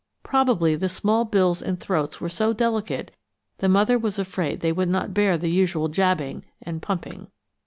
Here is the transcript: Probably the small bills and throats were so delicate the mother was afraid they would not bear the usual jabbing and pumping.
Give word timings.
Probably 0.23 0.75
the 0.75 0.89
small 0.89 1.25
bills 1.25 1.61
and 1.61 1.79
throats 1.79 2.19
were 2.19 2.27
so 2.27 2.53
delicate 2.53 3.11
the 3.59 3.69
mother 3.69 3.99
was 3.99 4.17
afraid 4.17 4.59
they 4.61 4.71
would 4.71 4.89
not 4.89 5.13
bear 5.13 5.37
the 5.37 5.51
usual 5.51 5.89
jabbing 5.89 6.43
and 6.59 6.81
pumping. 6.81 7.27